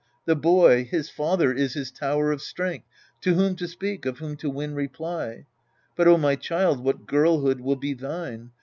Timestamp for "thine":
7.93-8.49